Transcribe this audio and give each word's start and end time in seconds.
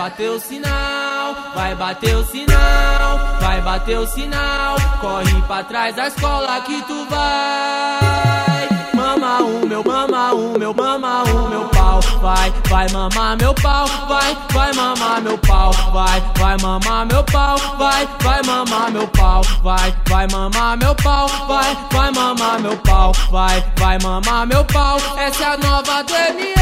bater 0.00 0.30
o 0.30 0.40
sinal, 0.40 1.34
vai 1.54 1.74
bater 1.74 2.16
o 2.16 2.24
sinal, 2.24 3.38
vai 3.40 3.60
bater 3.60 3.98
o 3.98 4.06
sinal. 4.06 4.76
Corre 5.00 5.42
pra 5.46 5.62
trás 5.64 5.94
da 5.94 6.08
escola 6.08 6.60
que 6.62 6.80
tu 6.82 7.06
vai. 7.08 8.68
Mama 8.94 9.38
o 9.40 9.66
meu, 9.66 9.84
mama 9.84 10.32
o 10.32 10.58
meu, 10.58 10.74
mama 10.74 11.22
o 11.24 11.48
meu 11.48 11.68
pau. 11.68 12.00
Vai, 12.20 12.52
vai 12.68 12.88
mamar 12.90 13.36
meu 13.38 13.54
pau, 13.54 13.86
vai, 14.08 14.36
vai 14.52 14.72
mamar 14.74 15.22
meu 15.22 15.38
pau, 15.38 15.72
vai, 15.92 16.22
vai 16.38 16.56
mamar 16.60 17.06
meu 17.06 17.24
pau, 17.24 17.56
vai, 17.78 18.08
vai 18.22 18.42
mamar 18.42 18.90
meu 18.90 19.08
pau, 19.08 19.42
vai, 19.62 19.94
vai 20.10 20.26
mamar 20.28 20.76
meu 20.76 20.94
pau, 20.94 21.28
vai, 21.48 21.76
vai 21.90 22.12
mamar 22.12 22.60
meu 22.60 22.76
pau, 22.76 23.12
vai, 23.30 23.64
vai 23.78 23.98
mamar 23.98 24.46
meu 24.46 24.64
pau. 24.64 24.98
Essa 25.16 25.44
é 25.44 25.46
a 25.46 25.56
nova 25.56 26.02
do 26.04 26.14
MM, 26.14 26.59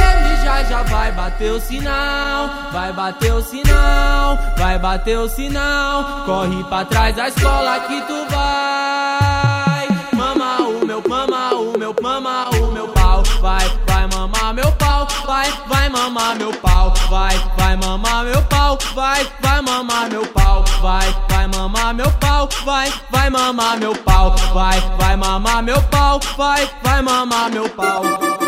já 0.69 0.83
vai 0.83 1.11
bater 1.13 1.53
o 1.53 1.61
sinal, 1.61 2.51
vai 2.73 2.93
bater 2.93 3.33
o 3.33 3.41
sinal, 3.41 4.39
vai 4.59 4.79
bater 4.79 5.19
o 5.19 5.29
sinal. 5.29 6.25
Corre 6.27 6.63
pra 6.65 6.85
trás 6.85 7.17
da 7.17 7.29
escola 7.29 7.81
que 7.81 8.01
tu 8.03 8.27
vai. 8.29 9.89
Mama 10.13 10.59
o 10.69 10.87
meu, 10.87 11.03
mama 11.09 11.55
o 11.55 11.79
meu, 11.79 11.95
mama 12.03 12.51
o 12.51 12.73
meu 12.73 12.89
pau. 12.89 13.23
Vai, 13.41 13.67
vai 13.87 14.07
mamar 14.09 14.53
meu 14.53 14.71
pau, 14.73 15.07
vai, 15.27 15.51
vai 15.67 15.89
mamar 15.89 16.37
meu 16.37 16.53
pau. 16.53 16.93
Vai, 17.09 17.41
vai 17.57 17.77
mamar 17.77 18.25
meu 18.25 18.43
pau, 18.43 18.79
vai, 18.95 19.27
vai 19.41 19.63
mamar 19.63 20.11
meu 20.11 20.27
pau. 20.27 20.65
Vai, 20.83 21.15
vai 21.31 21.47
mamar 21.47 21.95
meu 21.95 22.11
pau, 22.13 22.49
vai, 22.65 22.93
vai 23.11 23.31
mamar 23.31 23.79
meu 23.79 23.95
pau. 23.95 24.37
Vai, 24.53 24.81
vai 24.99 25.17
mamar 25.17 25.63
meu 25.63 25.83
pau, 25.85 26.21
vai, 26.37 26.71
vai 26.83 27.01
mamar 27.01 27.51
meu 27.51 27.69
pau. 27.71 28.48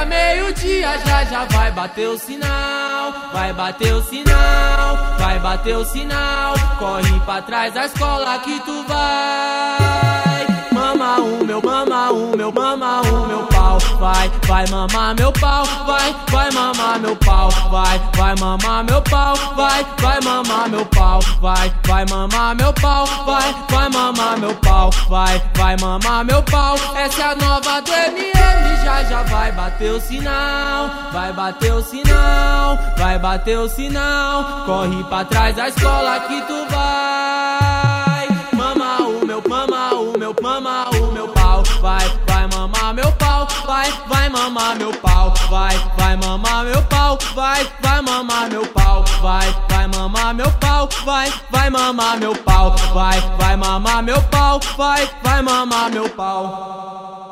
10 0.00 0.06
pra 0.06 0.06
meio-dia, 0.06 0.98
já 1.04 1.24
já 1.24 1.44
vai 1.46 1.70
bater 1.72 2.08
o 2.08 2.18
sinal, 2.18 3.12
vai 3.32 3.52
bater 3.52 3.92
o 3.92 4.02
sinal, 4.02 4.96
vai 5.18 5.38
bater 5.38 5.76
o 5.76 5.84
sinal. 5.84 6.54
Corre 6.78 7.20
pra 7.20 7.42
trás 7.42 7.74
da 7.74 7.86
escola 7.86 8.38
que 8.38 8.58
tu 8.60 8.84
vai. 8.88 10.46
Mama 10.72 11.18
o 11.18 11.44
meu, 11.44 11.60
mama 11.60 12.10
o 12.10 12.36
meu, 12.36 12.52
mama 12.52 13.02
o 13.02 13.26
meu 13.26 13.46
pau, 13.46 13.78
vai, 13.98 14.30
vai 14.46 14.66
mamar 14.68 15.14
meu 15.14 15.32
pau, 15.32 15.64
vai, 15.86 16.16
vai 16.30 16.50
mamar 16.52 16.98
meu 17.00 17.16
pau, 17.16 17.50
vai, 17.70 18.00
vai 18.14 18.34
mamar 18.36 18.84
meu 18.84 19.02
pau, 19.02 19.34
vai, 19.56 19.86
vai 20.00 20.20
mamar 20.22 20.70
meu 20.70 20.86
pau, 20.86 21.22
vai, 21.40 21.70
vai 21.86 22.06
mamar 22.06 22.56
meu 22.56 22.72
pau, 22.72 23.06
vai, 23.16 23.54
vai 23.70 23.90
mamar 23.90 24.38
meu 24.38 24.54
pau, 24.54 24.90
vai, 25.08 25.42
vai 25.54 25.76
mamar 25.76 26.24
meu 26.24 26.42
pau. 26.44 26.76
Essa 26.94 27.22
é 27.22 27.32
a 27.32 27.34
nova 27.36 27.82
do 27.82 28.39
vai 29.24 29.52
bater 29.52 29.92
o 29.92 30.00
sinal, 30.00 30.90
vai 31.12 31.32
bater 31.32 31.72
o 31.72 31.82
sinal, 31.82 32.78
vai 32.96 33.18
bater 33.18 33.58
o 33.58 33.68
sinal. 33.68 34.64
Corre 34.66 35.02
pra 35.04 35.24
trás 35.24 35.56
da 35.56 35.68
escola 35.68 36.20
que 36.20 36.40
tu 36.42 36.66
vai. 36.70 38.28
Mama 38.52 38.98
o 39.02 39.26
meu, 39.26 39.42
mama 39.48 39.94
o 39.94 40.18
meu, 40.18 40.34
mama 40.40 40.90
o 40.90 41.12
meu 41.12 41.28
pau. 41.28 41.62
Vai, 41.80 42.06
vai 42.26 42.46
mamar 42.46 42.94
meu 42.94 43.10
pau, 43.12 43.46
vai, 43.66 43.90
vai 44.06 44.28
mamar 44.28 44.76
meu 44.76 44.92
pau. 44.92 45.32
Vai, 45.48 45.76
vai 45.96 46.16
mamar 46.16 46.64
meu 46.64 46.82
pau, 46.82 47.18
vai, 47.34 47.66
vai 47.82 48.02
mamar 48.02 48.48
meu 48.48 48.66
pau. 48.66 49.04
Vai, 49.20 49.54
vai 49.70 49.86
mamar 49.86 50.34
meu 50.34 50.52
pau, 50.52 50.88
vai, 51.04 51.32
vai 51.50 51.70
mamar 51.70 52.18
meu 52.18 52.34
pau. 52.36 52.74
Vai, 52.92 53.20
vai 53.38 53.56
mamar 53.56 54.02
meu 54.02 54.20
pau, 54.22 54.60
vai, 54.76 55.08
vai 55.22 55.42
mamar 55.42 55.90
meu 55.90 56.08
pau. 56.10 57.29